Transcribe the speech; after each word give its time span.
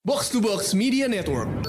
Box 0.00 0.32
to 0.32 0.40
Box 0.40 0.72
Media 0.72 1.04
Network. 1.12 1.44
Halo, 1.44 1.60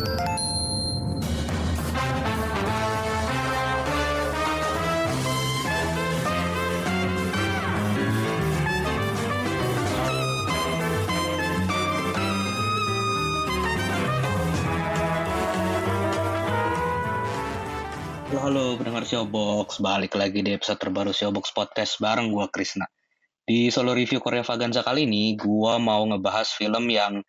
halo 18.39 18.79
pendengar 18.79 19.03
Showbox, 19.03 19.83
balik 19.83 20.15
lagi 20.15 20.39
di 20.39 20.55
episode 20.55 20.79
terbaru 20.79 21.11
Showbox 21.11 21.51
Podcast 21.51 21.99
bareng 21.99 22.31
gua 22.31 22.47
Krisna. 22.47 22.87
Di 23.43 23.67
solo 23.67 23.91
review 23.91 24.23
Korea 24.23 24.47
Vaganza 24.47 24.87
kali 24.87 25.03
ini, 25.03 25.35
gua 25.35 25.75
mau 25.83 26.07
ngebahas 26.07 26.47
film 26.55 26.87
yang 26.87 27.19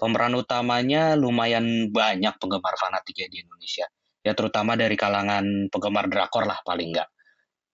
pemeran 0.00 0.32
utamanya 0.32 1.12
lumayan 1.14 1.92
banyak 1.92 2.32
penggemar 2.40 2.74
fanatiknya 2.80 3.28
di 3.28 3.44
Indonesia. 3.44 3.84
Ya 4.24 4.32
terutama 4.32 4.74
dari 4.74 4.96
kalangan 4.96 5.68
penggemar 5.68 6.08
drakor 6.08 6.48
lah 6.48 6.56
paling 6.64 6.96
nggak. 6.96 7.08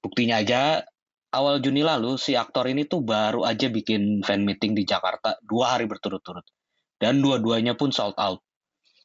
Buktinya 0.03 0.43
aja, 0.43 0.83
awal 1.31 1.63
Juni 1.63 1.87
lalu 1.87 2.19
si 2.19 2.35
aktor 2.35 2.67
ini 2.67 2.91
tuh 2.91 3.07
baru 3.07 3.47
aja 3.47 3.71
bikin 3.71 4.27
fan 4.27 4.43
meeting 4.43 4.75
di 4.75 4.83
Jakarta 4.83 5.39
dua 5.47 5.79
hari 5.79 5.87
berturut-turut. 5.87 6.45
Dan 6.99 7.23
dua-duanya 7.23 7.79
pun 7.79 7.95
sold 7.95 8.19
out. 8.19 8.43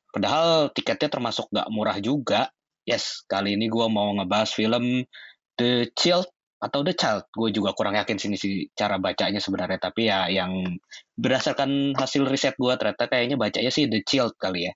Padahal 0.10 0.74
tiketnya 0.74 1.08
termasuk 1.08 1.48
nggak 1.54 1.70
murah 1.72 1.98
juga, 2.02 2.50
Yes, 2.82 3.22
kali 3.30 3.54
ini 3.54 3.70
gue 3.70 3.86
mau 3.94 4.10
ngebahas 4.18 4.50
film 4.58 5.06
The 5.54 5.94
Child 5.94 6.26
atau 6.62 6.86
The 6.86 6.94
Child. 6.94 7.34
Gue 7.34 7.50
juga 7.50 7.74
kurang 7.74 7.98
yakin 7.98 8.22
sini 8.22 8.38
sih 8.38 8.70
cara 8.78 9.02
bacanya 9.02 9.42
sebenarnya. 9.42 9.82
Tapi 9.82 10.02
ya 10.06 10.30
yang 10.30 10.78
berdasarkan 11.18 11.98
hasil 11.98 12.30
riset 12.30 12.54
gue 12.56 12.74
ternyata 12.78 13.10
kayaknya 13.10 13.36
bacanya 13.36 13.74
sih 13.74 13.90
The 13.90 14.06
Child 14.06 14.38
kali 14.38 14.70
ya. 14.70 14.74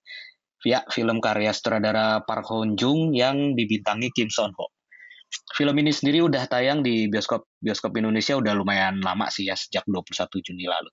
Ya, 0.66 0.82
film 0.90 1.22
karya 1.22 1.54
sutradara 1.54 2.26
Park 2.26 2.50
Hoon 2.50 2.74
Jung 2.74 3.14
yang 3.14 3.54
dibintangi 3.54 4.10
Kim 4.10 4.34
Son 4.34 4.50
Ho. 4.58 4.74
Film 5.54 5.78
ini 5.78 5.94
sendiri 5.94 6.26
udah 6.26 6.50
tayang 6.50 6.82
di 6.82 7.06
bioskop 7.06 7.46
bioskop 7.62 7.94
Indonesia 8.02 8.34
udah 8.34 8.58
lumayan 8.58 8.98
lama 8.98 9.30
sih 9.30 9.46
ya 9.46 9.54
sejak 9.54 9.86
21 9.86 10.26
Juni 10.42 10.66
lalu. 10.66 10.90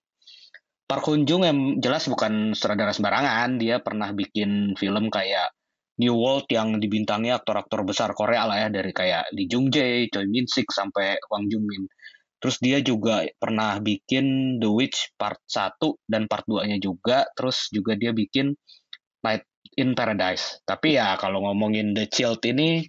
Park 0.84 1.08
Hoon 1.08 1.24
Jung 1.24 1.48
yang 1.48 1.80
jelas 1.80 2.04
bukan 2.04 2.52
sutradara 2.52 2.92
sembarangan, 2.92 3.56
dia 3.56 3.80
pernah 3.80 4.12
bikin 4.12 4.76
film 4.76 5.08
kayak 5.08 5.56
New 6.02 6.18
World 6.18 6.50
yang 6.50 6.82
dibintangi 6.82 7.30
aktor-aktor 7.30 7.86
besar 7.86 8.10
Korea 8.10 8.50
lah 8.50 8.66
ya 8.66 8.68
dari 8.74 8.90
kayak 8.90 9.30
Lee 9.30 9.46
Jung 9.46 9.70
Jae, 9.70 10.10
Choi 10.10 10.26
Min 10.26 10.50
Sik 10.50 10.66
sampai 10.74 11.14
Wang 11.30 11.46
Jung 11.46 11.62
Min. 11.62 11.86
Terus 12.42 12.58
dia 12.58 12.82
juga 12.82 13.22
pernah 13.38 13.78
bikin 13.78 14.58
The 14.58 14.66
Witch 14.66 15.14
part 15.14 15.38
1 15.46 15.78
dan 16.10 16.26
part 16.26 16.42
2-nya 16.50 16.82
juga. 16.82 17.22
Terus 17.38 17.70
juga 17.70 17.94
dia 17.94 18.10
bikin 18.10 18.50
Night 19.22 19.46
in 19.78 19.94
Paradise. 19.94 20.58
Tapi 20.66 20.98
ya 20.98 21.14
kalau 21.22 21.46
ngomongin 21.46 21.94
The 21.94 22.10
Child 22.10 22.42
ini 22.50 22.82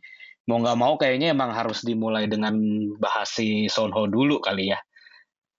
mau 0.50 0.58
nggak 0.58 0.80
mau 0.82 0.98
kayaknya 0.98 1.38
emang 1.38 1.54
harus 1.54 1.86
dimulai 1.86 2.26
dengan 2.26 2.58
bahas 2.98 3.30
si 3.30 3.70
Son 3.70 3.94
Ho 3.94 4.10
dulu 4.10 4.42
kali 4.42 4.74
ya. 4.74 4.80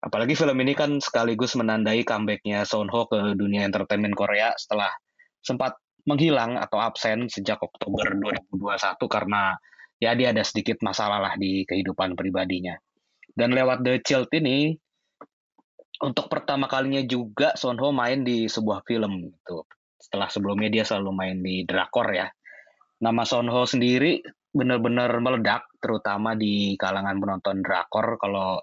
Apalagi 0.04 0.36
film 0.36 0.58
ini 0.60 0.76
kan 0.76 1.00
sekaligus 1.00 1.56
menandai 1.56 2.04
comebacknya 2.04 2.68
Son 2.68 2.90
Ho 2.90 3.06
ke 3.08 3.38
dunia 3.38 3.64
entertainment 3.64 4.12
Korea 4.12 4.52
setelah 4.58 4.92
sempat 5.40 5.80
menghilang 6.04 6.60
atau 6.60 6.80
absen 6.80 7.26
sejak 7.32 7.60
Oktober 7.60 8.12
2021 8.52 8.60
karena 9.08 9.56
ya 9.96 10.12
dia 10.12 10.36
ada 10.36 10.44
sedikit 10.44 10.80
masalah 10.84 11.20
lah 11.20 11.34
di 11.40 11.64
kehidupan 11.64 12.12
pribadinya. 12.12 12.76
Dan 13.34 13.56
lewat 13.56 13.82
The 13.82 13.98
Child 14.04 14.30
ini 14.36 14.76
untuk 16.04 16.28
pertama 16.28 16.68
kalinya 16.68 17.02
juga 17.02 17.56
Son 17.56 17.80
Ho 17.80 17.90
main 17.90 18.22
di 18.22 18.46
sebuah 18.46 18.84
film 18.84 19.32
gitu. 19.32 19.64
Setelah 19.96 20.28
sebelumnya 20.28 20.68
dia 20.68 20.84
selalu 20.84 21.10
main 21.16 21.36
di 21.40 21.64
drakor 21.64 22.12
ya. 22.12 22.28
Nama 23.00 23.22
Son 23.24 23.48
Ho 23.48 23.64
sendiri 23.64 24.20
benar-benar 24.54 25.10
meledak 25.18 25.66
terutama 25.82 26.38
di 26.38 26.78
kalangan 26.78 27.18
penonton 27.18 27.58
drakor 27.64 28.20
kalau 28.22 28.62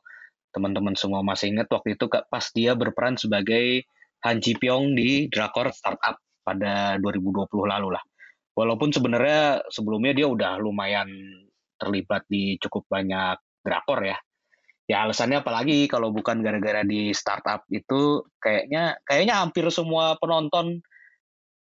teman-teman 0.56 0.96
semua 0.96 1.20
masih 1.20 1.52
ingat 1.52 1.68
waktu 1.68 2.00
itu 2.00 2.08
pas 2.08 2.46
dia 2.56 2.78
berperan 2.78 3.20
sebagai 3.20 3.84
Han 4.24 4.40
Ji 4.40 4.56
Pyong 4.56 4.96
di 4.96 5.28
drakor 5.28 5.74
Startup 5.76 6.16
pada 6.52 7.00
2020 7.00 7.48
lalu 7.64 7.96
lah. 7.96 8.04
Walaupun 8.52 8.92
sebenarnya 8.92 9.64
sebelumnya 9.72 10.12
dia 10.12 10.28
udah 10.28 10.60
lumayan 10.60 11.08
terlibat 11.80 12.28
di 12.28 12.60
cukup 12.60 12.84
banyak 12.92 13.40
drakor 13.64 14.04
ya. 14.04 14.18
Ya 14.92 15.08
alasannya 15.08 15.40
apalagi 15.40 15.88
kalau 15.88 16.12
bukan 16.12 16.44
gara-gara 16.44 16.84
di 16.84 17.16
startup 17.16 17.64
itu 17.72 18.28
kayaknya 18.44 19.00
kayaknya 19.08 19.40
hampir 19.40 19.64
semua 19.72 20.20
penonton 20.20 20.84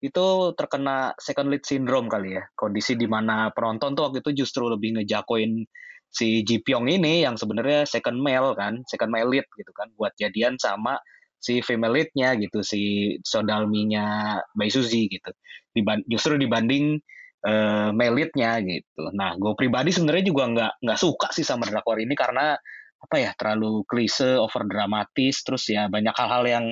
itu 0.00 0.56
terkena 0.56 1.12
second 1.20 1.52
lead 1.52 1.60
syndrome 1.68 2.08
kali 2.08 2.40
ya. 2.40 2.44
Kondisi 2.56 2.96
di 2.96 3.04
mana 3.04 3.52
penonton 3.52 3.92
tuh 3.92 4.08
waktu 4.08 4.24
itu 4.24 4.42
justru 4.42 4.72
lebih 4.72 4.96
ngejakoin 4.96 5.68
si 6.08 6.40
Ji 6.42 6.64
Pyong 6.64 6.88
ini 6.88 7.22
yang 7.22 7.36
sebenarnya 7.36 7.84
second 7.84 8.18
male 8.18 8.56
kan, 8.56 8.80
second 8.88 9.12
male 9.12 9.28
lead 9.28 9.46
gitu 9.52 9.70
kan 9.76 9.92
buat 10.00 10.16
jadian 10.16 10.56
sama 10.56 10.96
si 11.40 11.64
female 11.64 11.96
lead-nya 11.96 12.36
gitu 12.36 12.60
si 12.60 13.16
Sodalminya 13.24 14.36
Bai 14.52 14.68
Suzy 14.68 15.08
gitu. 15.08 15.32
Diban 15.72 16.04
justru 16.04 16.36
dibanding 16.36 17.00
uh, 17.48 17.90
male 17.96 18.14
lead-nya 18.14 18.60
gitu. 18.60 19.08
Nah 19.16 19.34
gue 19.40 19.56
pribadi 19.56 19.90
sebenarnya 19.90 20.24
juga 20.28 20.44
nggak 20.52 20.72
nggak 20.84 20.98
suka 21.00 21.28
sih 21.32 21.42
sama 21.42 21.64
drakor 21.64 21.96
ini 21.96 22.12
karena 22.12 22.54
apa 23.00 23.16
ya 23.16 23.32
terlalu 23.32 23.88
klise 23.88 24.36
over 24.36 24.68
dramatis 24.68 25.40
terus 25.40 25.64
ya 25.72 25.88
banyak 25.88 26.12
hal-hal 26.12 26.44
yang 26.44 26.64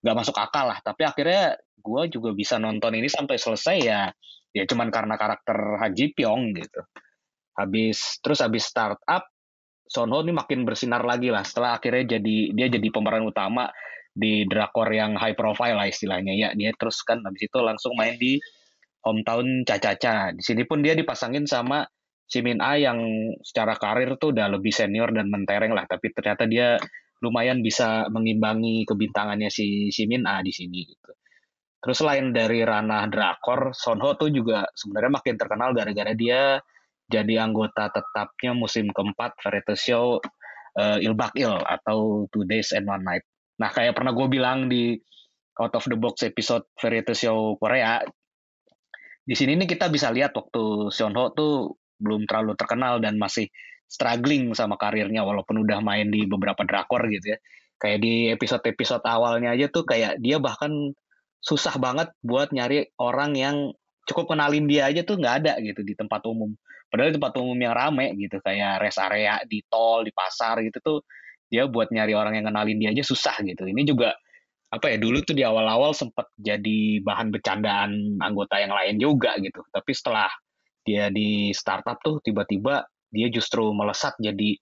nggak 0.00 0.16
masuk 0.16 0.36
akal 0.38 0.70
lah. 0.70 0.78
Tapi 0.78 1.02
akhirnya 1.02 1.58
gue 1.84 2.02
juga 2.08 2.30
bisa 2.32 2.56
nonton 2.62 2.94
ini 2.94 3.10
sampai 3.10 3.36
selesai 3.36 3.76
ya 3.82 4.08
ya 4.54 4.64
cuman 4.70 4.88
karena 4.94 5.18
karakter 5.18 5.82
Haji 5.82 6.14
Pyong 6.14 6.54
gitu. 6.54 6.80
Habis 7.58 8.22
terus 8.22 8.38
habis 8.38 8.70
startup 8.70 9.26
Son 9.84 10.08
Ho 10.10 10.24
ini 10.24 10.32
makin 10.32 10.64
bersinar 10.64 11.04
lagi 11.04 11.28
lah. 11.28 11.44
Setelah 11.44 11.76
akhirnya 11.76 12.16
jadi 12.16 12.36
dia 12.56 12.66
jadi 12.72 12.88
pemeran 12.88 13.28
utama 13.28 13.68
di 14.14 14.46
drakor 14.46 14.88
yang 14.94 15.18
high 15.18 15.34
profile 15.34 15.76
lah 15.76 15.90
istilahnya. 15.90 16.32
Ya 16.38 16.48
dia 16.54 16.70
terus 16.78 17.02
kan 17.02 17.20
habis 17.26 17.50
itu 17.50 17.58
langsung 17.60 17.98
main 17.98 18.14
di 18.16 18.38
hometown 19.04 19.66
Caca-Caca 19.68 20.32
di 20.32 20.40
sini 20.40 20.64
pun 20.64 20.80
dia 20.80 20.96
dipasangin 20.96 21.44
sama 21.44 21.84
si 22.24 22.40
Min 22.40 22.64
A 22.64 22.80
yang 22.80 22.98
secara 23.44 23.76
karir 23.76 24.16
tuh 24.16 24.32
udah 24.32 24.48
lebih 24.48 24.72
senior 24.72 25.12
dan 25.12 25.28
mentereng 25.28 25.76
lah. 25.76 25.84
Tapi 25.84 26.14
ternyata 26.14 26.48
dia 26.48 26.78
lumayan 27.20 27.60
bisa 27.60 28.08
mengimbangi 28.08 28.88
kebintangannya 28.88 29.50
si 29.52 29.92
si 29.92 30.08
Min 30.08 30.24
A 30.24 30.40
di 30.40 30.54
sini 30.54 30.88
gitu. 30.88 31.12
Terus 31.84 32.00
selain 32.00 32.32
dari 32.32 32.64
ranah 32.64 33.04
drakor 33.12 33.76
Son 33.76 34.00
Ho 34.00 34.16
tuh 34.16 34.32
juga 34.32 34.64
sebenarnya 34.72 35.20
makin 35.20 35.36
terkenal 35.36 35.76
gara-gara 35.76 36.16
dia 36.16 36.56
jadi 37.04 37.44
anggota 37.44 37.92
tetapnya 37.92 38.56
musim 38.56 38.88
keempat 38.88 39.36
variety 39.44 39.76
show 39.76 40.16
uh, 40.80 40.96
Il 40.96 41.12
Bak 41.12 41.36
Il 41.36 41.52
atau 41.52 42.24
Two 42.32 42.48
Days 42.48 42.72
and 42.72 42.88
One 42.88 43.04
Night 43.04 43.28
Nah, 43.60 43.70
kayak 43.70 43.94
pernah 43.94 44.12
gue 44.14 44.26
bilang 44.26 44.66
di 44.66 44.98
Out 45.54 45.78
of 45.78 45.86
the 45.86 45.98
Box 45.98 46.26
episode 46.26 46.66
variety 46.78 47.14
show 47.14 47.54
Korea, 47.58 48.02
di 49.24 49.32
sini 49.32 49.56
nih 49.56 49.68
kita 49.70 49.88
bisa 49.88 50.12
lihat 50.12 50.36
waktu 50.36 50.92
Seon 50.92 51.16
Ho 51.16 51.32
tuh 51.32 51.80
belum 51.96 52.28
terlalu 52.28 52.52
terkenal 52.60 53.00
dan 53.00 53.16
masih 53.16 53.48
struggling 53.88 54.52
sama 54.52 54.76
karirnya 54.76 55.24
walaupun 55.24 55.64
udah 55.64 55.80
main 55.80 56.12
di 56.12 56.28
beberapa 56.28 56.60
drakor 56.66 57.08
gitu 57.08 57.32
ya. 57.32 57.38
Kayak 57.80 57.98
di 58.04 58.14
episode-episode 58.34 59.04
awalnya 59.06 59.56
aja 59.56 59.70
tuh 59.72 59.88
kayak 59.88 60.20
dia 60.20 60.36
bahkan 60.36 60.92
susah 61.40 61.76
banget 61.80 62.12
buat 62.20 62.52
nyari 62.52 62.88
orang 63.00 63.36
yang 63.36 63.56
cukup 64.04 64.36
kenalin 64.36 64.68
dia 64.68 64.88
aja 64.88 65.04
tuh 65.04 65.16
nggak 65.16 65.34
ada 65.44 65.52
gitu 65.64 65.80
di 65.80 65.96
tempat 65.96 66.20
umum. 66.28 66.52
Padahal 66.92 67.12
di 67.12 67.16
tempat 67.16 67.34
umum 67.40 67.56
yang 67.56 67.72
rame 67.72 68.12
gitu 68.20 68.36
kayak 68.44 68.84
rest 68.84 69.00
area 69.00 69.40
di 69.48 69.64
tol, 69.72 70.04
di 70.04 70.12
pasar 70.12 70.60
gitu 70.60 70.78
tuh 70.84 70.98
dia 71.48 71.68
buat 71.68 71.92
nyari 71.92 72.12
orang 72.16 72.40
yang 72.40 72.46
kenalin 72.50 72.78
dia 72.80 72.90
aja 72.92 73.04
susah 73.04 73.36
gitu. 73.44 73.64
Ini 73.68 73.82
juga 73.86 74.12
apa 74.74 74.90
ya 74.90 74.98
dulu 74.98 75.22
tuh 75.22 75.38
di 75.38 75.46
awal-awal 75.46 75.94
sempat 75.94 76.26
jadi 76.34 76.98
bahan 77.04 77.30
bercandaan 77.30 78.18
anggota 78.18 78.58
yang 78.58 78.74
lain 78.74 78.96
juga 78.98 79.38
gitu. 79.38 79.62
Tapi 79.70 79.92
setelah 79.94 80.30
dia 80.84 81.08
di 81.08 81.54
startup 81.54 82.02
tuh 82.02 82.18
tiba-tiba 82.20 82.84
dia 83.08 83.30
justru 83.30 83.70
melesat 83.70 84.18
jadi 84.18 84.58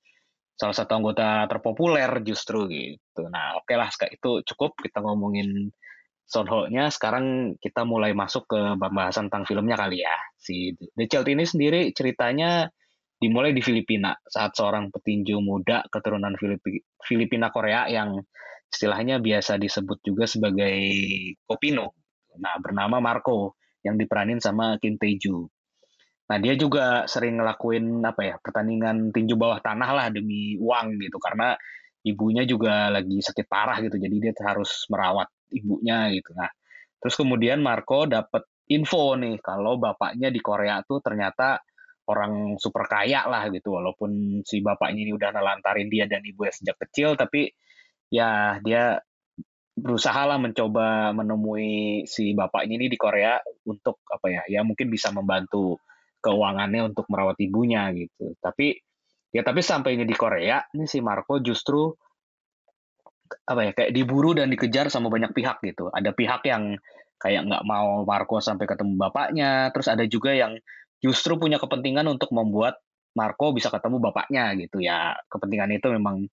salah 0.52 0.76
satu 0.76 1.00
anggota 1.00 1.48
terpopuler 1.48 2.20
justru 2.22 2.68
gitu. 2.68 3.26
Nah 3.32 3.56
oke 3.56 3.66
okay 3.66 3.76
lah 3.80 3.88
itu 4.12 4.44
cukup 4.52 4.76
kita 4.78 5.00
ngomongin 5.00 5.72
Son 6.28 6.48
Ho-nya. 6.48 6.88
Sekarang 6.92 7.56
kita 7.58 7.84
mulai 7.84 8.16
masuk 8.16 8.48
ke 8.48 8.60
pembahasan 8.80 9.28
tentang 9.28 9.44
filmnya 9.48 9.76
kali 9.76 10.00
ya. 10.04 10.16
Si 10.36 10.72
The 10.96 11.04
Child 11.08 11.28
ini 11.28 11.44
sendiri 11.44 11.80
ceritanya 11.92 12.68
dimulai 13.22 13.54
di 13.54 13.62
Filipina 13.62 14.10
saat 14.26 14.58
seorang 14.58 14.90
petinju 14.90 15.38
muda 15.38 15.86
keturunan 15.86 16.34
Filipi, 16.34 16.82
Filipina 17.06 17.54
Korea 17.54 17.86
yang 17.86 18.18
istilahnya 18.66 19.22
biasa 19.22 19.62
disebut 19.62 20.02
juga 20.02 20.26
sebagai 20.26 20.74
Kopino. 21.46 21.94
Nah, 22.42 22.58
bernama 22.58 22.98
Marco 22.98 23.54
yang 23.86 23.94
diperanin 23.94 24.42
sama 24.42 24.74
Kim 24.82 24.98
Tae-ju. 24.98 25.46
Nah, 26.34 26.38
dia 26.42 26.58
juga 26.58 27.06
sering 27.06 27.38
ngelakuin 27.38 28.02
apa 28.02 28.22
ya, 28.26 28.34
pertandingan 28.42 29.14
tinju 29.14 29.38
bawah 29.38 29.62
tanah 29.62 29.90
lah 29.94 30.06
demi 30.10 30.58
uang 30.58 30.98
gitu 30.98 31.22
karena 31.22 31.54
ibunya 32.02 32.42
juga 32.42 32.90
lagi 32.90 33.22
sakit 33.22 33.46
parah 33.46 33.78
gitu. 33.84 34.02
Jadi 34.02 34.16
dia 34.18 34.32
harus 34.42 34.88
merawat 34.90 35.30
ibunya 35.54 36.10
gitu. 36.10 36.34
Nah, 36.34 36.50
Terus 37.02 37.18
kemudian 37.18 37.58
Marco 37.58 38.06
dapat 38.06 38.46
info 38.70 39.18
nih 39.18 39.42
kalau 39.42 39.74
bapaknya 39.74 40.30
di 40.30 40.38
Korea 40.38 40.78
tuh 40.86 41.02
ternyata 41.02 41.58
orang 42.08 42.58
super 42.58 42.86
kaya 42.90 43.26
lah 43.30 43.46
gitu. 43.52 43.78
Walaupun 43.78 44.42
si 44.42 44.58
bapaknya 44.64 45.06
ini 45.06 45.12
udah 45.14 45.30
nelantarin 45.30 45.86
dia 45.86 46.10
dan 46.10 46.22
ibunya 46.26 46.50
sejak 46.50 46.76
kecil 46.88 47.14
tapi 47.14 47.52
ya 48.12 48.58
dia 48.60 48.98
berusaha 49.72 50.28
lah 50.28 50.36
mencoba 50.36 51.16
menemui 51.16 52.04
si 52.04 52.36
bapaknya 52.36 52.76
ini 52.76 52.86
di 52.92 52.98
Korea 53.00 53.40
untuk 53.64 54.04
apa 54.04 54.28
ya 54.28 54.42
ya 54.44 54.60
mungkin 54.60 54.92
bisa 54.92 55.08
membantu 55.08 55.80
keuangannya 56.20 56.92
untuk 56.92 57.08
merawat 57.08 57.40
ibunya 57.40 57.88
gitu. 57.96 58.36
Tapi 58.38 58.76
ya 59.32 59.40
tapi 59.42 59.64
sampainya 59.64 60.04
di 60.04 60.12
Korea 60.12 60.60
ini 60.76 60.84
si 60.84 61.00
Marco 61.00 61.40
justru 61.40 61.88
apa 63.48 63.64
ya 63.64 63.72
kayak 63.72 63.96
diburu 63.96 64.36
dan 64.36 64.52
dikejar 64.52 64.92
sama 64.92 65.08
banyak 65.08 65.32
pihak 65.32 65.64
gitu. 65.64 65.88
Ada 65.88 66.12
pihak 66.12 66.44
yang 66.46 66.76
kayak 67.16 67.48
nggak 67.48 67.64
mau 67.64 68.02
Marco 68.04 68.42
sampai 68.42 68.66
ketemu 68.68 68.98
bapaknya 68.98 69.70
terus 69.70 69.88
ada 69.88 70.04
juga 70.04 70.36
yang 70.36 70.58
justru 71.02 71.36
punya 71.36 71.58
kepentingan 71.58 72.06
untuk 72.06 72.30
membuat 72.30 72.78
Marco 73.12 73.52
bisa 73.52 73.68
ketemu 73.68 74.00
bapaknya 74.00 74.54
gitu. 74.56 74.80
Ya 74.80 75.18
kepentingan 75.28 75.74
itu 75.76 75.90
memang 75.92 76.30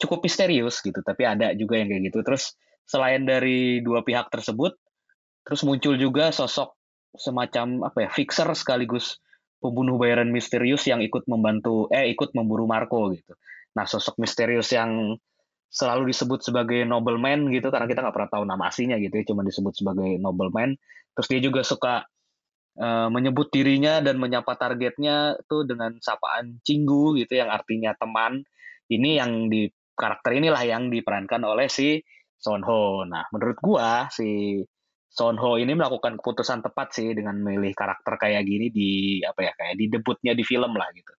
cukup 0.00 0.24
misterius 0.24 0.82
gitu 0.84 1.00
tapi 1.00 1.24
ada 1.24 1.54
juga 1.56 1.80
yang 1.80 1.88
kayak 1.88 2.12
gitu. 2.12 2.18
Terus 2.26 2.58
selain 2.84 3.24
dari 3.24 3.80
dua 3.80 4.02
pihak 4.02 4.28
tersebut 4.28 4.74
terus 5.46 5.64
muncul 5.64 5.96
juga 5.96 6.34
sosok 6.34 6.76
semacam 7.16 7.88
apa 7.88 8.06
ya 8.06 8.08
fixer 8.12 8.46
sekaligus 8.52 9.18
pembunuh 9.62 9.96
bayaran 9.96 10.28
misterius 10.30 10.84
yang 10.86 11.00
ikut 11.00 11.24
membantu 11.30 11.86
eh 11.94 12.10
ikut 12.12 12.34
memburu 12.34 12.66
Marco 12.66 13.08
gitu. 13.14 13.32
Nah 13.78 13.86
sosok 13.86 14.18
misterius 14.18 14.74
yang 14.74 15.16
selalu 15.70 16.10
disebut 16.10 16.42
sebagai 16.42 16.82
nobleman 16.82 17.46
gitu 17.54 17.70
karena 17.70 17.86
kita 17.86 18.02
nggak 18.02 18.14
pernah 18.14 18.30
tahu 18.34 18.44
nama 18.44 18.66
aslinya 18.66 18.98
gitu 18.98 19.22
ya 19.22 19.24
cuma 19.30 19.46
disebut 19.46 19.72
sebagai 19.78 20.18
nobleman. 20.18 20.74
Terus 21.14 21.28
dia 21.30 21.40
juga 21.42 21.62
suka 21.62 22.04
Eh, 22.78 23.08
menyebut 23.10 23.50
dirinya 23.50 23.98
dan 23.98 24.22
menyapa 24.22 24.54
targetnya 24.54 25.34
tuh 25.50 25.66
dengan 25.66 25.98
sapaan 25.98 26.62
cinggu 26.62 27.18
gitu 27.18 27.42
yang 27.42 27.50
artinya 27.50 27.92
teman. 27.98 28.46
Ini 28.86 29.10
yang 29.18 29.50
di 29.50 29.66
karakter 29.98 30.38
inilah 30.38 30.62
yang 30.62 30.86
diperankan 30.88 31.42
oleh 31.42 31.66
si 31.66 31.98
Son 32.38 32.62
Ho. 32.62 33.02
Nah, 33.04 33.26
menurut 33.34 33.58
gua 33.58 34.06
si 34.14 34.62
Son 35.10 35.34
Ho 35.42 35.58
ini 35.58 35.74
melakukan 35.74 36.14
keputusan 36.22 36.62
tepat 36.62 36.94
sih 36.94 37.10
dengan 37.10 37.42
memilih 37.42 37.74
karakter 37.74 38.14
kayak 38.16 38.46
gini 38.46 38.70
di 38.70 39.20
apa 39.26 39.50
ya 39.50 39.52
kayak 39.58 39.74
di 39.74 39.86
debutnya 39.90 40.32
di 40.38 40.44
film 40.46 40.72
lah 40.78 40.88
gitu. 40.94 41.12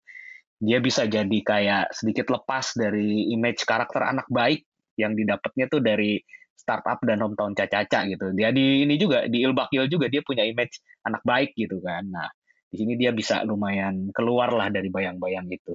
Dia 0.61 0.79
bisa 0.79 1.03
jadi 1.03 1.37
kayak 1.43 1.91
sedikit 1.91 2.31
lepas 2.31 2.73
dari 2.79 3.27
image 3.35 3.67
karakter 3.67 4.01
anak 4.07 4.25
baik 4.31 4.63
yang 4.95 5.13
didapatnya 5.19 5.67
tuh 5.67 5.83
dari 5.83 6.15
startup 6.61 7.01
dan 7.01 7.25
hometown 7.25 7.57
Caca-Caca 7.57 8.05
gitu. 8.05 8.29
Dia 8.37 8.53
di 8.53 8.85
ini 8.85 9.01
juga 9.01 9.25
di 9.25 9.41
Ilbakil 9.41 9.89
juga 9.89 10.05
dia 10.05 10.21
punya 10.21 10.45
image 10.45 10.77
anak 11.09 11.25
baik 11.25 11.57
gitu 11.57 11.81
kan. 11.81 12.05
Nah, 12.05 12.29
di 12.69 12.75
sini 12.77 12.93
dia 12.95 13.09
bisa 13.09 13.41
lumayan 13.41 14.13
keluar 14.13 14.53
lah 14.53 14.69
dari 14.69 14.93
bayang-bayang 14.93 15.49
itu. 15.49 15.73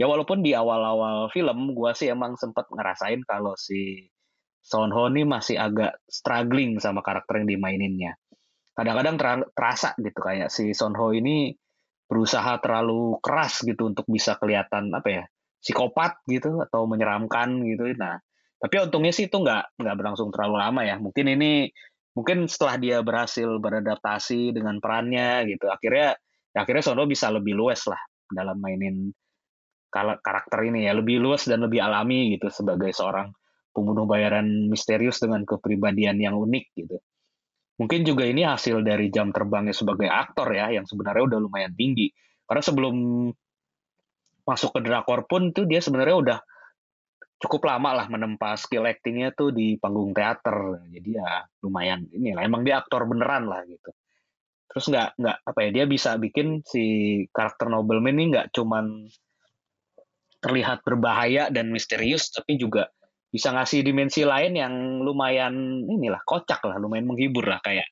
Ya 0.00 0.10
walaupun 0.10 0.42
di 0.42 0.56
awal-awal 0.56 1.30
film 1.30 1.76
gua 1.76 1.94
sih 1.94 2.10
emang 2.10 2.34
sempat 2.34 2.66
ngerasain 2.72 3.22
kalau 3.28 3.54
si 3.54 4.10
Son 4.64 4.88
Ho 4.90 5.12
ini 5.12 5.28
masih 5.28 5.60
agak 5.60 6.00
struggling 6.08 6.80
sama 6.80 7.04
karakter 7.04 7.44
yang 7.44 7.60
dimaininnya. 7.60 8.16
Kadang-kadang 8.74 9.44
terasa 9.54 9.92
gitu 10.00 10.18
kayak 10.18 10.48
si 10.50 10.72
Son 10.74 10.96
Ho 10.96 11.12
ini 11.12 11.52
berusaha 12.10 12.58
terlalu 12.58 13.20
keras 13.22 13.62
gitu 13.62 13.92
untuk 13.92 14.08
bisa 14.10 14.34
kelihatan 14.40 14.90
apa 14.90 15.08
ya 15.08 15.24
psikopat 15.62 16.20
gitu 16.28 16.60
atau 16.60 16.84
menyeramkan 16.90 17.62
gitu. 17.64 17.94
Nah, 17.96 18.20
tapi 18.60 18.74
untungnya 18.80 19.12
sih 19.12 19.26
itu 19.28 19.36
nggak 19.36 19.78
nggak 19.80 19.94
berlangsung 19.98 20.30
terlalu 20.34 20.56
lama 20.60 20.80
ya. 20.86 20.96
Mungkin 20.98 21.26
ini 21.36 21.68
mungkin 22.14 22.46
setelah 22.46 22.76
dia 22.78 22.98
berhasil 23.02 23.48
beradaptasi 23.58 24.54
dengan 24.54 24.78
perannya 24.78 25.46
gitu, 25.50 25.66
akhirnya 25.66 26.14
ya 26.54 26.58
akhirnya 26.62 26.84
Sono 26.86 27.04
bisa 27.10 27.28
lebih 27.34 27.58
luas 27.58 27.82
lah 27.90 27.98
dalam 28.30 28.58
mainin 28.62 29.10
karakter 29.94 30.58
ini 30.66 30.90
ya, 30.90 30.92
lebih 30.94 31.22
luas 31.22 31.46
dan 31.46 31.62
lebih 31.62 31.78
alami 31.78 32.34
gitu 32.34 32.50
sebagai 32.50 32.90
seorang 32.90 33.30
pembunuh 33.70 34.06
bayaran 34.06 34.70
misterius 34.70 35.22
dengan 35.22 35.46
kepribadian 35.46 36.18
yang 36.18 36.34
unik 36.34 36.64
gitu. 36.74 36.98
Mungkin 37.74 38.06
juga 38.06 38.22
ini 38.22 38.46
hasil 38.46 38.86
dari 38.86 39.10
jam 39.10 39.34
terbangnya 39.34 39.74
sebagai 39.74 40.06
aktor 40.06 40.50
ya, 40.54 40.70
yang 40.70 40.86
sebenarnya 40.86 41.26
udah 41.26 41.38
lumayan 41.42 41.74
tinggi. 41.74 42.10
Karena 42.46 42.62
sebelum 42.62 42.94
masuk 44.46 44.70
ke 44.78 44.80
drakor 44.82 45.26
pun 45.26 45.50
tuh 45.50 45.66
dia 45.66 45.82
sebenarnya 45.82 46.16
udah 46.18 46.38
cukup 47.38 47.66
lama 47.66 48.02
lah 48.02 48.06
menempa 48.08 48.56
skill 48.56 48.86
actingnya 48.88 49.34
tuh 49.34 49.50
di 49.50 49.76
panggung 49.76 50.14
teater. 50.14 50.80
Jadi 50.88 51.10
ya 51.18 51.44
lumayan 51.64 52.06
ini 52.14 52.32
lah 52.32 52.42
emang 52.46 52.62
dia 52.62 52.80
aktor 52.80 53.04
beneran 53.04 53.50
lah 53.50 53.66
gitu. 53.66 53.90
Terus 54.70 54.84
nggak 54.90 55.08
nggak 55.20 55.36
apa 55.46 55.58
ya 55.62 55.70
dia 55.70 55.84
bisa 55.86 56.16
bikin 56.18 56.64
si 56.66 56.84
karakter 57.30 57.70
nobleman 57.70 58.16
ini 58.16 58.24
nggak 58.34 58.48
cuman 58.54 59.06
terlihat 60.42 60.84
berbahaya 60.84 61.48
dan 61.48 61.72
misterius 61.72 62.28
tapi 62.28 62.60
juga 62.60 62.92
bisa 63.32 63.50
ngasih 63.50 63.80
dimensi 63.82 64.22
lain 64.22 64.54
yang 64.54 64.74
lumayan 65.02 65.54
inilah 65.88 66.20
kocak 66.22 66.62
lah 66.64 66.78
lumayan 66.78 67.06
menghibur 67.06 67.44
lah. 67.44 67.60
Kayak 67.60 67.90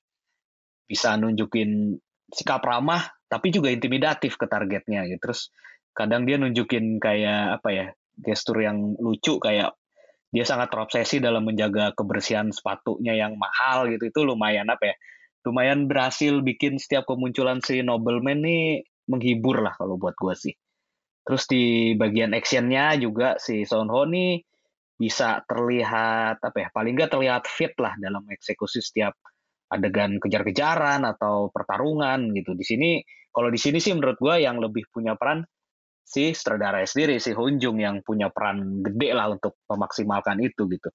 bisa 0.88 1.14
nunjukin 1.18 1.98
sikap 2.32 2.64
ramah 2.64 3.04
tapi 3.28 3.52
juga 3.52 3.68
intimidatif 3.68 4.40
ke 4.40 4.48
targetnya 4.48 5.04
gitu. 5.12 5.20
Terus 5.28 5.52
kadang 5.92 6.24
dia 6.24 6.40
nunjukin 6.40 6.96
kayak 6.96 7.60
apa 7.60 7.68
ya 7.68 7.86
gestur 8.18 8.60
yang 8.60 8.96
lucu 9.00 9.40
kayak 9.40 9.76
dia 10.32 10.44
sangat 10.48 10.72
terobsesi 10.72 11.20
dalam 11.20 11.44
menjaga 11.44 11.92
kebersihan 11.92 12.48
sepatunya 12.48 13.12
yang 13.12 13.36
mahal 13.36 13.84
gitu. 13.92 14.08
Itu 14.08 14.24
lumayan 14.24 14.72
apa 14.72 14.92
ya 14.92 14.96
lumayan 15.44 15.90
berhasil 15.90 16.40
bikin 16.40 16.78
setiap 16.78 17.04
kemunculan 17.04 17.60
si 17.60 17.82
nobleman 17.84 18.40
nih 18.40 18.86
menghibur 19.10 19.60
lah 19.60 19.74
kalau 19.76 20.00
buat 20.00 20.16
gue 20.16 20.34
sih. 20.38 20.54
Terus 21.22 21.44
di 21.46 21.94
bagian 21.94 22.34
actionnya 22.34 22.98
juga 22.98 23.38
si 23.38 23.62
Son 23.68 23.86
Ho 23.90 24.08
nih 24.08 24.42
bisa 24.96 25.42
terlihat 25.50 26.38
apa 26.38 26.58
ya 26.62 26.68
paling 26.70 26.94
nggak 26.94 27.10
terlihat 27.10 27.42
fit 27.50 27.74
lah 27.82 27.98
dalam 27.98 28.22
eksekusi 28.30 28.78
setiap 28.78 29.18
adegan 29.72 30.20
kejar-kejaran 30.22 31.02
atau 31.02 31.50
pertarungan 31.50 32.30
gitu. 32.32 32.54
Di 32.54 32.64
sini 32.64 32.90
kalau 33.34 33.50
di 33.50 33.58
sini 33.58 33.82
sih 33.82 33.92
menurut 33.92 34.16
gue 34.16 34.34
yang 34.40 34.62
lebih 34.62 34.86
punya 34.94 35.18
peran 35.18 35.42
si 36.12 36.36
sutradara 36.36 36.84
sendiri 36.84 37.16
si 37.16 37.32
Hunjung 37.32 37.80
yang 37.80 38.04
punya 38.04 38.28
peran 38.28 38.84
gede 38.84 39.16
lah 39.16 39.32
untuk 39.32 39.64
memaksimalkan 39.64 40.36
itu 40.44 40.68
gitu. 40.68 40.92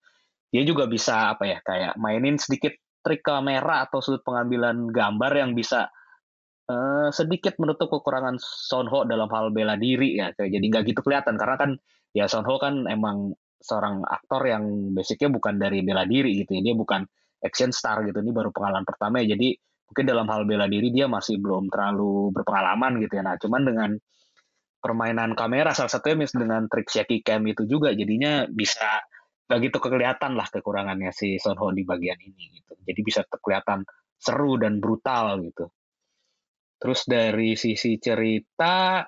Dia 0.53 0.61
juga 0.61 0.85
bisa 0.85 1.33
apa 1.33 1.49
ya 1.49 1.57
kayak 1.65 1.97
mainin 1.97 2.37
sedikit 2.37 2.77
trik 3.01 3.25
kamera 3.25 3.89
atau 3.89 3.97
sudut 3.97 4.21
pengambilan 4.21 4.93
gambar 4.93 5.31
yang 5.33 5.51
bisa 5.57 5.89
uh, 6.69 7.09
sedikit 7.09 7.57
menutup 7.57 7.89
kekurangan 7.89 8.37
Sonho 8.37 9.09
dalam 9.09 9.25
hal 9.33 9.49
bela 9.49 9.73
diri 9.73 10.21
ya. 10.21 10.29
Kayak 10.37 10.53
jadi 10.53 10.65
nggak 10.69 10.83
gitu 10.93 11.01
kelihatan 11.01 11.35
karena 11.41 11.55
kan 11.57 11.71
ya 12.13 12.29
Sonho 12.29 12.61
kan 12.61 12.85
emang 12.85 13.33
seorang 13.57 14.05
aktor 14.05 14.45
yang 14.45 14.93
basicnya 14.93 15.33
bukan 15.33 15.57
dari 15.57 15.81
bela 15.81 16.05
diri 16.05 16.45
gitu 16.45 16.61
ya. 16.61 16.61
Dia 16.61 16.75
bukan 16.77 17.01
action 17.41 17.73
star 17.73 18.05
gitu. 18.05 18.21
Ini 18.21 18.29
baru 18.29 18.53
pengalaman 18.53 18.85
pertama 18.85 19.17
ya. 19.25 19.33
Jadi 19.33 19.57
mungkin 19.89 20.05
dalam 20.05 20.27
hal 20.29 20.45
bela 20.45 20.69
diri 20.69 20.93
dia 20.93 21.09
masih 21.09 21.41
belum 21.41 21.73
terlalu 21.73 22.29
berpengalaman 22.37 23.01
gitu 23.01 23.17
ya. 23.17 23.23
Nah 23.25 23.35
cuman 23.41 23.61
dengan 23.65 23.91
permainan 24.87 25.35
kamera 25.35 25.75
salah 25.75 25.91
satunya 25.91 26.23
mis 26.23 26.31
dengan 26.31 26.71
trik 26.71 26.87
shaky 26.87 27.19
cam 27.19 27.43
itu 27.43 27.67
juga 27.67 27.91
jadinya 27.91 28.47
bisa 28.47 29.03
gak 29.51 29.59
gitu 29.59 29.83
kelihatan 29.83 30.39
lah 30.39 30.47
kekurangannya 30.47 31.11
si 31.11 31.35
Son 31.35 31.59
Ho 31.59 31.75
di 31.75 31.83
bagian 31.83 32.15
ini 32.23 32.55
gitu. 32.55 32.79
Jadi 32.87 32.99
bisa 33.03 33.27
tetap 33.27 33.43
seru 34.15 34.55
dan 34.55 34.79
brutal 34.79 35.43
gitu. 35.43 35.67
Terus 36.79 37.03
dari 37.03 37.59
sisi 37.59 37.99
cerita 37.99 39.03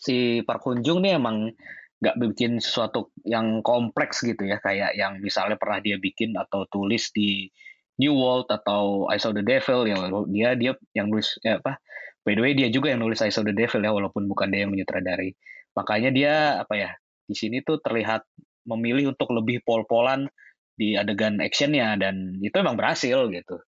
si 0.00 0.40
Park 0.40 0.64
Hoon 0.64 0.80
Jung 0.80 1.04
nih 1.04 1.20
emang 1.20 1.52
nggak 1.96 2.16
bikin 2.20 2.60
sesuatu 2.60 3.12
yang 3.24 3.64
kompleks 3.64 4.20
gitu 4.20 4.44
ya 4.44 4.60
kayak 4.60 4.92
yang 4.92 5.16
misalnya 5.24 5.56
pernah 5.56 5.80
dia 5.80 5.96
bikin 5.96 6.36
atau 6.36 6.68
tulis 6.68 7.08
di 7.16 7.48
New 7.96 8.12
World 8.12 8.52
atau 8.52 9.08
I 9.08 9.16
Saw 9.16 9.32
the 9.32 9.40
Devil 9.40 9.88
ya 9.88 9.96
dia 10.28 10.48
dia 10.52 10.72
yang 10.92 11.08
nulis 11.08 11.40
ya 11.40 11.56
apa 11.56 11.80
By 12.26 12.34
the 12.34 12.42
way 12.42 12.58
dia 12.58 12.66
juga 12.74 12.90
yang 12.90 13.06
nulis 13.06 13.22
I 13.22 13.30
Saw 13.30 13.46
the 13.46 13.54
Devil 13.54 13.86
ya 13.86 13.94
walaupun 13.94 14.26
bukan 14.26 14.50
dia 14.50 14.66
yang 14.66 14.74
menyutradari. 14.74 15.30
Makanya 15.78 16.10
dia 16.10 16.34
apa 16.58 16.74
ya 16.74 16.90
di 17.22 17.38
sini 17.38 17.62
tuh 17.62 17.78
terlihat 17.78 18.26
memilih 18.66 19.14
untuk 19.14 19.30
lebih 19.30 19.62
pol-polan 19.62 20.26
di 20.74 20.98
adegan 20.98 21.38
actionnya 21.38 21.94
dan 21.94 22.42
itu 22.42 22.52
emang 22.58 22.74
berhasil 22.74 23.30
gitu. 23.30 23.62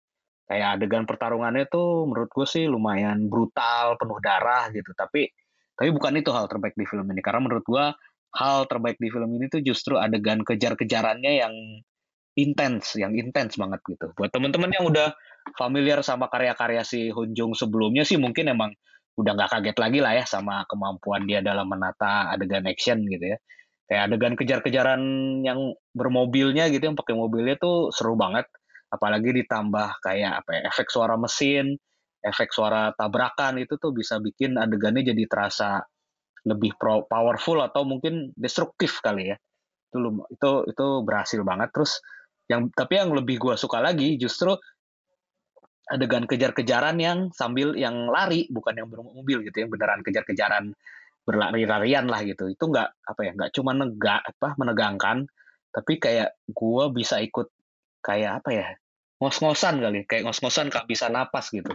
Kayak 0.48 0.80
adegan 0.80 1.04
pertarungannya 1.04 1.68
tuh 1.68 2.08
menurut 2.08 2.32
gue 2.32 2.46
sih 2.48 2.64
lumayan 2.64 3.28
brutal, 3.28 4.00
penuh 4.00 4.16
darah 4.24 4.72
gitu. 4.72 4.88
Tapi 4.96 5.28
tapi 5.76 5.92
bukan 5.92 6.16
itu 6.16 6.32
hal 6.32 6.48
terbaik 6.48 6.72
di 6.72 6.88
film 6.88 7.04
ini 7.12 7.20
karena 7.20 7.44
menurut 7.44 7.64
gue 7.68 7.84
hal 8.40 8.58
terbaik 8.64 8.96
di 8.96 9.12
film 9.12 9.36
ini 9.36 9.52
tuh 9.52 9.60
justru 9.60 10.00
adegan 10.00 10.40
kejar-kejarannya 10.40 11.32
yang 11.44 11.52
intens, 12.36 12.94
yang 13.00 13.16
intens 13.16 13.56
banget 13.56 13.80
gitu. 13.88 14.12
Buat 14.14 14.30
teman-teman 14.30 14.70
yang 14.76 14.84
udah 14.92 15.16
familiar 15.56 16.04
sama 16.04 16.28
karya-karya 16.28 16.84
si 16.84 17.08
Hunjung 17.08 17.56
sebelumnya 17.56 18.04
sih 18.04 18.20
mungkin 18.20 18.52
emang 18.52 18.70
udah 19.16 19.32
nggak 19.32 19.50
kaget 19.56 19.76
lagi 19.80 19.98
lah 20.04 20.12
ya 20.12 20.24
sama 20.28 20.68
kemampuan 20.68 21.24
dia 21.24 21.40
dalam 21.40 21.64
menata 21.66 22.28
adegan 22.32 22.68
action 22.68 23.00
gitu 23.08 23.32
ya. 23.34 23.38
Kayak 23.88 24.02
adegan 24.12 24.34
kejar-kejaran 24.36 25.02
yang 25.46 25.72
bermobilnya 25.96 26.68
gitu 26.68 26.90
yang 26.92 26.98
pakai 26.98 27.14
mobilnya 27.16 27.56
tuh 27.58 27.90
seru 27.94 28.14
banget. 28.18 28.46
apalagi 28.86 29.34
ditambah 29.42 29.98
kayak 29.98 30.32
apa 30.46 30.50
ya, 30.56 30.60
efek 30.70 30.88
suara 30.94 31.18
mesin, 31.18 31.74
efek 32.22 32.54
suara 32.54 32.94
tabrakan 32.94 33.58
itu 33.58 33.74
tuh 33.82 33.90
bisa 33.90 34.18
bikin 34.22 34.56
adegannya 34.58 35.02
jadi 35.02 35.26
terasa 35.26 35.82
lebih 36.46 36.78
pro, 36.78 37.02
powerful 37.10 37.58
atau 37.62 37.82
mungkin 37.82 38.30
destruktif 38.38 39.02
kali 39.02 39.34
ya. 39.34 39.36
Itu 39.90 39.98
itu 40.30 40.50
itu 40.70 40.86
berhasil 41.06 41.40
banget 41.42 41.70
terus 41.74 41.98
yang 42.46 42.70
tapi 42.70 42.98
yang 42.98 43.10
lebih 43.10 43.42
gue 43.42 43.54
suka 43.58 43.82
lagi 43.82 44.14
justru 44.18 44.54
adegan 45.86 46.26
kejar-kejaran 46.26 46.98
yang 46.98 47.30
sambil 47.30 47.74
yang 47.78 48.10
lari 48.10 48.50
bukan 48.50 48.74
yang 48.74 48.88
bermobil 48.90 49.42
gitu 49.46 49.66
yang 49.66 49.70
beneran 49.70 50.02
kejar-kejaran 50.02 50.74
berlari-larian 51.26 52.06
lah 52.06 52.22
gitu. 52.22 52.50
Itu 52.50 52.70
nggak 52.70 52.88
apa 53.06 53.20
ya 53.22 53.32
nggak 53.34 53.50
cuma 53.54 53.74
negak 53.74 54.22
apa 54.22 54.54
menegangkan 54.58 55.26
tapi 55.74 55.98
kayak 55.98 56.38
gue 56.50 56.84
bisa 56.94 57.20
ikut 57.20 57.50
kayak 58.02 58.42
apa 58.42 58.50
ya 58.54 58.66
ngos-ngosan 59.20 59.82
kali 59.82 60.06
kayak 60.06 60.26
ngos-ngosan 60.26 60.70
bisa 60.86 61.06
napas 61.10 61.50
gitu. 61.50 61.74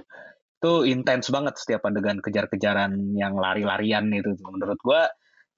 Itu 0.62 0.88
intens 0.88 1.28
banget 1.32 1.60
setiap 1.60 1.88
adegan 1.88 2.24
kejar-kejaran 2.24 3.16
yang 3.16 3.36
lari-larian 3.36 4.08
itu. 4.12 4.36
Menurut 4.44 4.80
gue 4.80 5.02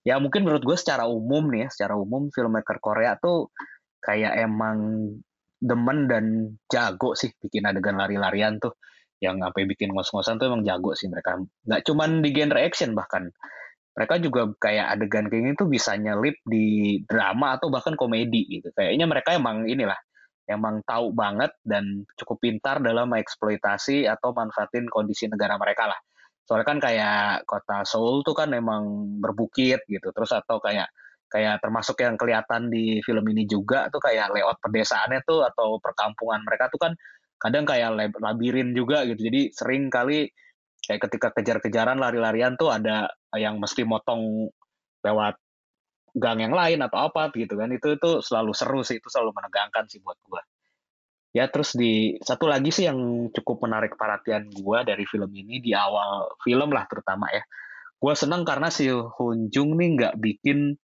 ya 0.04 0.20
mungkin 0.20 0.46
menurut 0.46 0.64
gue 0.66 0.78
secara 0.78 1.08
umum 1.08 1.48
nih 1.50 1.68
ya 1.68 1.70
secara 1.72 1.96
umum 1.96 2.28
filmmaker 2.30 2.78
Korea 2.84 3.16
tuh 3.18 3.50
kayak 4.04 4.36
emang 4.36 5.10
demen 5.64 6.12
dan 6.12 6.26
jago 6.68 7.16
sih 7.16 7.32
bikin 7.40 7.64
adegan 7.64 7.96
lari-larian 7.96 8.60
tuh. 8.60 8.76
Yang 9.24 9.40
apa 9.48 9.64
bikin 9.64 9.96
ngos-ngosan 9.96 10.36
tuh 10.36 10.52
emang 10.52 10.68
jago 10.68 10.92
sih 11.00 11.08
mereka. 11.08 11.40
Nggak 11.40 11.82
cuman 11.88 12.20
di 12.20 12.30
genre 12.36 12.60
action 12.60 12.92
bahkan. 12.92 13.32
Mereka 13.94 14.20
juga 14.20 14.52
kayak 14.60 15.00
adegan 15.00 15.30
kayak 15.32 15.42
gini 15.48 15.54
tuh 15.56 15.70
bisa 15.70 15.96
nyelip 15.96 16.36
di 16.44 17.00
drama 17.08 17.56
atau 17.56 17.72
bahkan 17.72 17.96
komedi 17.96 18.44
gitu. 18.52 18.74
Kayaknya 18.76 19.06
mereka 19.08 19.38
emang 19.38 19.64
inilah 19.70 19.96
emang 20.50 20.84
tahu 20.84 21.16
banget 21.16 21.56
dan 21.64 22.04
cukup 22.20 22.44
pintar 22.44 22.84
dalam 22.84 23.08
mengeksploitasi 23.08 24.10
atau 24.12 24.36
manfaatin 24.36 24.92
kondisi 24.92 25.32
negara 25.32 25.56
mereka 25.56 25.88
lah. 25.88 26.00
Soalnya 26.44 26.68
kan 26.68 26.80
kayak 26.84 27.48
kota 27.48 27.88
Seoul 27.88 28.20
tuh 28.28 28.36
kan 28.36 28.52
emang 28.52 29.16
berbukit 29.24 29.88
gitu. 29.88 30.12
Terus 30.12 30.36
atau 30.36 30.60
kayak 30.60 30.92
kayak 31.34 31.66
termasuk 31.66 31.98
yang 31.98 32.14
kelihatan 32.14 32.70
di 32.70 33.02
film 33.02 33.26
ini 33.34 33.50
juga 33.50 33.90
tuh 33.90 33.98
kayak 33.98 34.38
layout 34.38 34.62
pedesaannya 34.62 35.26
tuh 35.26 35.42
atau 35.42 35.82
perkampungan 35.82 36.46
mereka 36.46 36.70
tuh 36.70 36.78
kan 36.78 36.94
kadang 37.42 37.66
kayak 37.66 37.90
labirin 38.22 38.78
juga 38.78 39.02
gitu. 39.10 39.18
Jadi 39.18 39.50
sering 39.50 39.90
kali 39.90 40.30
kayak 40.86 41.02
ketika 41.10 41.34
kejar-kejaran 41.34 41.98
lari-larian 41.98 42.54
tuh 42.54 42.70
ada 42.70 43.10
yang 43.34 43.58
mesti 43.58 43.82
motong 43.82 44.46
lewat 45.02 45.42
gang 46.14 46.46
yang 46.46 46.54
lain 46.54 46.86
atau 46.86 47.10
apa 47.10 47.34
gitu 47.34 47.58
kan. 47.58 47.74
Itu 47.74 47.98
itu 47.98 48.22
selalu 48.22 48.54
seru 48.54 48.86
sih 48.86 49.02
itu 49.02 49.10
selalu 49.10 49.34
menegangkan 49.34 49.90
sih 49.90 50.06
buat 50.06 50.22
gua. 50.30 50.46
Ya 51.34 51.50
terus 51.50 51.74
di 51.74 52.14
satu 52.22 52.46
lagi 52.46 52.70
sih 52.70 52.86
yang 52.86 53.34
cukup 53.34 53.66
menarik 53.66 53.98
perhatian 53.98 54.54
gua 54.54 54.86
dari 54.86 55.02
film 55.10 55.34
ini 55.34 55.58
di 55.58 55.74
awal 55.74 56.38
film 56.46 56.70
lah 56.70 56.86
terutama 56.86 57.26
ya. 57.34 57.42
Gua 57.98 58.14
seneng 58.14 58.46
karena 58.46 58.70
si 58.70 58.86
Hunjung 58.94 59.74
nih 59.82 59.90
nggak 59.98 60.16
bikin 60.22 60.78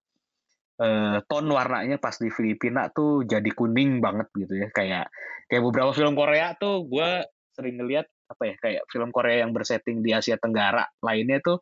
uh, 0.78 1.18
tone 1.26 1.50
warnanya 1.50 1.98
pas 1.98 2.14
di 2.16 2.30
Filipina 2.30 2.88
tuh 2.94 3.26
jadi 3.26 3.50
kuning 3.52 3.98
banget 3.98 4.30
gitu 4.34 4.54
ya. 4.54 4.68
Kayak 4.70 5.10
kayak 5.50 5.62
beberapa 5.62 5.90
film 5.92 6.14
Korea 6.14 6.54
tuh 6.56 6.86
gue 6.86 7.26
sering 7.54 7.82
ngeliat 7.82 8.06
apa 8.28 8.42
ya 8.44 8.54
kayak 8.60 8.82
film 8.92 9.10
Korea 9.10 9.42
yang 9.42 9.50
bersetting 9.50 10.04
di 10.04 10.14
Asia 10.14 10.38
Tenggara 10.38 10.84
lainnya 11.02 11.42
tuh 11.42 11.58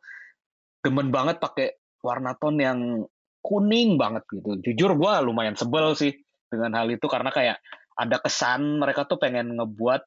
demen 0.83 1.09
banget 1.09 1.41
pakai 1.41 1.79
warna 2.03 2.37
tone 2.37 2.59
yang 2.61 2.79
kuning 3.41 3.97
banget 3.97 4.23
gitu. 4.29 4.61
Jujur 4.61 4.93
gue 4.95 5.13
lumayan 5.25 5.57
sebel 5.57 5.97
sih 5.97 6.13
dengan 6.47 6.77
hal 6.77 6.87
itu 6.93 7.07
karena 7.09 7.33
kayak 7.33 7.57
ada 7.97 8.21
kesan 8.21 8.77
mereka 8.77 9.09
tuh 9.09 9.17
pengen 9.17 9.57
ngebuat 9.57 10.05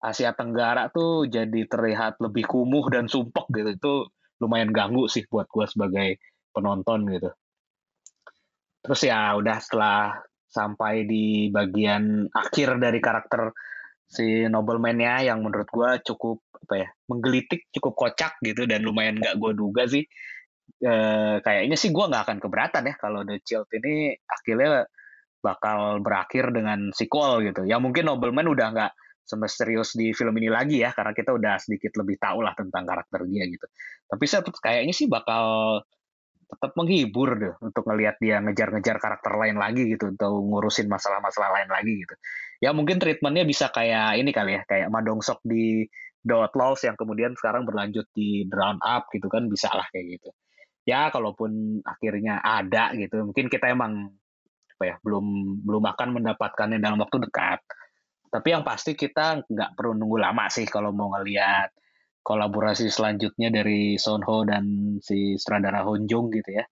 Asia 0.00 0.32
Tenggara 0.32 0.88
tuh 0.88 1.28
jadi 1.28 1.66
terlihat 1.68 2.22
lebih 2.22 2.48
kumuh 2.48 2.88
dan 2.88 3.10
sumpek 3.10 3.44
gitu. 3.52 3.70
Itu 3.76 3.92
lumayan 4.40 4.70
ganggu 4.72 5.08
sih 5.08 5.24
buat 5.28 5.48
gue 5.48 5.66
sebagai 5.68 6.20
penonton 6.52 7.04
gitu 7.12 7.32
terus 8.86 9.02
ya 9.02 9.34
udah 9.34 9.56
setelah 9.58 10.16
sampai 10.46 11.04
di 11.04 11.50
bagian 11.50 12.30
akhir 12.30 12.78
dari 12.78 13.02
karakter 13.02 13.52
si 14.06 14.46
nobleman-nya 14.46 15.26
yang 15.26 15.42
menurut 15.42 15.66
gue 15.66 15.90
cukup 16.06 16.38
apa 16.54 16.74
ya 16.78 16.88
menggelitik 17.10 17.66
cukup 17.74 17.98
kocak 17.98 18.38
gitu 18.40 18.64
dan 18.64 18.86
lumayan 18.86 19.18
nggak 19.18 19.34
gue 19.36 19.52
duga 19.58 19.82
sih 19.90 20.06
e, 20.78 20.94
kayaknya 21.42 21.74
sih 21.74 21.90
gue 21.90 22.04
nggak 22.06 22.22
akan 22.30 22.38
keberatan 22.38 22.86
ya 22.86 22.94
kalau 22.94 23.26
The 23.26 23.42
Child 23.42 23.68
ini 23.82 24.14
akhirnya 24.30 24.86
bakal 25.46 26.02
berakhir 26.02 26.50
dengan 26.50 26.90
sequel 26.90 27.46
gitu. 27.46 27.62
Ya 27.62 27.78
mungkin 27.78 28.10
nobleman 28.10 28.50
udah 28.50 28.66
nggak 28.74 28.92
semesterius 29.26 29.94
di 29.98 30.14
film 30.14 30.34
ini 30.38 30.50
lagi 30.50 30.82
ya 30.82 30.94
karena 30.94 31.10
kita 31.14 31.34
udah 31.34 31.58
sedikit 31.58 31.98
lebih 31.98 32.18
tahu 32.18 32.42
lah 32.42 32.54
tentang 32.58 32.82
karakter 32.82 33.26
dia 33.26 33.46
gitu. 33.46 33.66
Tapi 34.06 34.24
saya 34.26 34.42
kayaknya 34.42 34.94
sih 34.94 35.06
bakal 35.06 35.78
tetap 36.46 36.72
menghibur 36.78 37.30
deh 37.34 37.54
untuk 37.58 37.82
ngelihat 37.90 38.22
dia 38.22 38.38
ngejar-ngejar 38.38 39.02
karakter 39.02 39.34
lain 39.34 39.58
lagi 39.58 39.82
gitu 39.90 40.14
atau 40.14 40.38
ngurusin 40.46 40.86
masalah-masalah 40.86 41.50
lain 41.58 41.70
lagi 41.70 41.92
gitu. 42.06 42.14
Ya 42.62 42.70
mungkin 42.70 43.02
treatmentnya 43.02 43.42
bisa 43.42 43.68
kayak 43.68 44.16
ini 44.16 44.30
kali 44.30 44.56
ya, 44.56 44.62
kayak 44.64 44.88
Madongsok 44.88 45.42
di 45.42 45.84
The 46.22 46.34
Outlaws 46.46 46.86
yang 46.86 46.94
kemudian 46.94 47.34
sekarang 47.34 47.66
berlanjut 47.66 48.06
di 48.14 48.46
Drown 48.46 48.78
Up 48.82 49.10
gitu 49.10 49.26
kan 49.26 49.50
bisa 49.50 49.70
lah 49.74 49.86
kayak 49.90 50.18
gitu. 50.18 50.30
Ya 50.86 51.10
kalaupun 51.10 51.82
akhirnya 51.82 52.38
ada 52.38 52.94
gitu, 52.94 53.26
mungkin 53.26 53.50
kita 53.50 53.74
emang 53.74 54.14
apa 54.76 54.84
ya 54.86 54.96
belum 55.02 55.58
belum 55.66 55.84
akan 55.88 56.08
mendapatkannya 56.22 56.78
dalam 56.78 57.02
waktu 57.02 57.26
dekat. 57.26 57.58
Tapi 58.30 58.48
yang 58.54 58.62
pasti 58.62 58.94
kita 58.94 59.42
nggak 59.46 59.74
perlu 59.74 59.98
nunggu 59.98 60.18
lama 60.22 60.46
sih 60.46 60.66
kalau 60.66 60.94
mau 60.94 61.10
ngelihat 61.18 61.74
kolaborasi 62.26 62.90
selanjutnya 62.90 63.54
dari 63.54 63.94
Son 64.02 64.18
Ho 64.26 64.42
dan 64.42 64.98
si 64.98 65.38
sutradara 65.38 65.86
Hon 65.86 66.10
Jung 66.10 66.34
gitu 66.34 66.58
ya. 66.58 66.66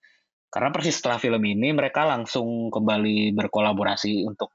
Karena 0.50 0.74
persis 0.74 0.98
setelah 0.98 1.22
film 1.22 1.42
ini 1.46 1.70
mereka 1.70 2.02
langsung 2.02 2.74
kembali 2.74 3.30
berkolaborasi 3.38 4.26
untuk 4.26 4.50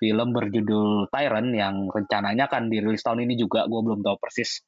film 0.00 0.32
berjudul 0.32 1.12
Tyrant 1.12 1.52
yang 1.52 1.92
rencananya 1.92 2.48
akan 2.48 2.72
dirilis 2.72 3.04
tahun 3.04 3.28
ini 3.28 3.36
juga. 3.36 3.68
Gue 3.68 3.84
belum 3.84 4.00
tahu 4.00 4.16
persis 4.16 4.64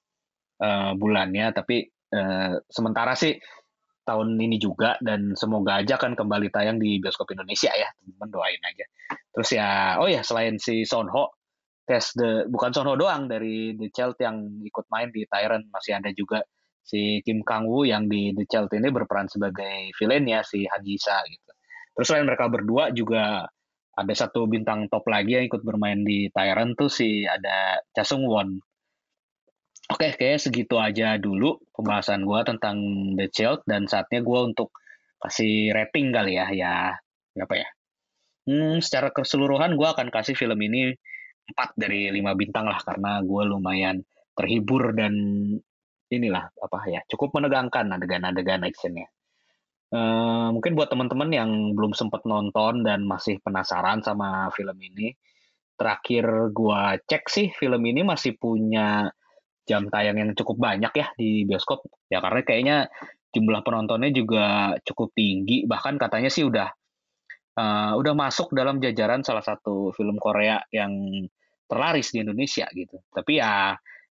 uh, 0.60 0.92
bulannya, 0.96 1.56
tapi 1.56 1.88
uh, 2.12 2.60
sementara 2.68 3.16
sih 3.16 3.32
tahun 4.04 4.36
ini 4.36 4.60
juga 4.60 5.00
dan 5.00 5.32
semoga 5.32 5.80
aja 5.80 5.96
akan 5.96 6.12
kembali 6.12 6.52
tayang 6.52 6.76
di 6.76 7.00
bioskop 7.00 7.32
Indonesia 7.32 7.72
ya 7.72 7.88
teman-teman 7.96 8.28
doain 8.28 8.60
aja 8.60 8.84
terus 9.32 9.50
ya 9.56 9.96
oh 9.96 10.04
ya 10.04 10.20
selain 10.20 10.60
si 10.60 10.84
Son 10.84 11.08
Ho 11.08 11.32
tes 11.84 12.16
the 12.16 12.48
bukan 12.48 12.72
Sono 12.72 12.96
doang 12.96 13.28
dari 13.28 13.76
The 13.76 13.92
Child 13.92 14.16
yang 14.20 14.36
ikut 14.64 14.88
main 14.88 15.12
di 15.12 15.28
Tyrant 15.28 15.68
masih 15.68 16.00
ada 16.00 16.10
juga 16.16 16.40
si 16.84 17.20
Kim 17.24 17.44
Kang 17.44 17.68
Woo 17.68 17.84
yang 17.84 18.08
di 18.08 18.32
The 18.32 18.44
Child 18.48 18.72
ini 18.76 18.88
berperan 18.92 19.28
sebagai 19.28 19.92
villainnya 19.96 20.44
si 20.44 20.64
Han 20.68 20.84
Jisa 20.84 21.20
gitu. 21.28 21.50
Terus 21.94 22.06
selain 22.08 22.26
mereka 22.28 22.48
berdua 22.48 22.90
juga 22.90 23.48
ada 23.94 24.14
satu 24.16 24.50
bintang 24.50 24.90
top 24.90 25.06
lagi 25.06 25.38
yang 25.38 25.46
ikut 25.46 25.62
bermain 25.62 26.02
di 26.02 26.28
Tyrant 26.34 26.74
tuh 26.74 26.90
si 26.90 27.22
ada 27.24 27.78
Cha 27.94 28.02
Sung 28.02 28.26
Won. 28.26 28.58
Oke, 29.84 30.16
kayaknya 30.16 30.40
segitu 30.40 30.80
aja 30.80 31.20
dulu 31.20 31.60
pembahasan 31.70 32.24
gue 32.24 32.40
tentang 32.48 32.76
The 33.14 33.28
Child 33.28 33.68
dan 33.68 33.84
saatnya 33.84 34.24
gue 34.24 34.40
untuk 34.40 34.72
kasih 35.20 35.76
rating 35.76 36.10
kali 36.10 36.40
ya, 36.40 36.48
ya 36.50 36.74
apa 37.36 37.54
ya? 37.54 37.68
Hmm, 38.44 38.80
secara 38.80 39.12
keseluruhan 39.12 39.76
gue 39.76 39.88
akan 39.88 40.08
kasih 40.12 40.36
film 40.36 40.56
ini 40.60 40.96
empat 41.44 41.76
dari 41.76 42.08
lima 42.08 42.32
bintang 42.32 42.66
lah 42.68 42.80
karena 42.80 43.20
gue 43.20 43.42
lumayan 43.44 44.00
terhibur 44.34 44.96
dan 44.96 45.14
inilah 46.10 46.50
apa 46.58 46.78
ya 46.90 47.00
cukup 47.08 47.40
menegangkan 47.40 47.90
adegan-adegan 47.94 48.64
actionnya. 48.64 49.08
Uh, 49.94 50.50
mungkin 50.50 50.74
buat 50.74 50.90
teman-teman 50.90 51.30
yang 51.30 51.50
belum 51.78 51.94
sempat 51.94 52.26
nonton 52.26 52.82
dan 52.82 53.06
masih 53.06 53.38
penasaran 53.38 54.02
sama 54.02 54.50
film 54.50 54.74
ini, 54.82 55.14
terakhir 55.78 56.50
gue 56.50 56.82
cek 57.06 57.24
sih 57.30 57.46
film 57.54 57.78
ini 57.86 58.02
masih 58.02 58.34
punya 58.34 59.06
jam 59.64 59.86
tayang 59.88 60.18
yang 60.18 60.30
cukup 60.34 60.58
banyak 60.58 60.92
ya 60.98 61.06
di 61.14 61.46
bioskop. 61.46 61.86
Ya 62.10 62.18
karena 62.18 62.40
kayaknya 62.42 62.76
jumlah 63.34 63.62
penontonnya 63.62 64.10
juga 64.10 64.74
cukup 64.82 65.14
tinggi, 65.14 65.62
bahkan 65.66 65.94
katanya 65.98 66.30
sih 66.30 66.42
udah 66.46 66.70
uh, 67.58 67.92
udah 67.98 68.14
masuk 68.14 68.52
dalam 68.54 68.78
jajaran 68.82 69.22
salah 69.22 69.42
satu 69.42 69.94
film 69.94 70.18
Korea 70.18 70.60
yang 70.70 70.92
terlaris 71.66 72.12
di 72.12 72.22
Indonesia 72.22 72.68
gitu. 72.74 73.00
Tapi 73.10 73.40
ya 73.40 73.74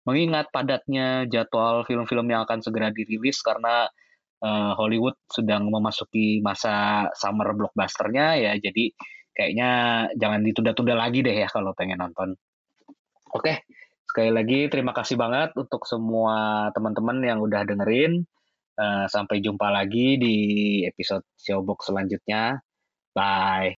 mengingat 0.06 0.54
padatnya 0.54 1.26
jadwal 1.26 1.82
film-film 1.84 2.30
yang 2.30 2.46
akan 2.46 2.62
segera 2.62 2.94
dirilis 2.94 3.42
karena 3.42 3.90
uh, 4.46 4.72
Hollywood 4.78 5.18
sedang 5.30 5.68
memasuki 5.74 6.40
masa 6.46 7.08
summer 7.18 7.58
blockbusternya 7.58 8.38
ya 8.38 8.54
jadi 8.62 8.94
kayaknya 9.34 9.70
jangan 10.16 10.46
ditunda-tunda 10.46 10.96
lagi 10.96 11.26
deh 11.26 11.36
ya 11.36 11.50
kalau 11.52 11.76
pengen 11.76 12.00
nonton. 12.00 12.38
Oke, 13.36 13.68
sekali 14.08 14.32
lagi 14.32 14.72
terima 14.72 14.96
kasih 14.96 15.20
banget 15.20 15.52
untuk 15.60 15.84
semua 15.84 16.70
teman-teman 16.72 17.20
yang 17.20 17.40
udah 17.44 17.68
dengerin. 17.68 18.24
Uh, 18.76 19.08
sampai 19.08 19.40
jumpa 19.40 19.72
lagi 19.72 20.20
di 20.20 20.36
episode 20.84 21.24
Showbox 21.40 21.92
selanjutnya. 21.92 22.60
Bye. 23.16 23.76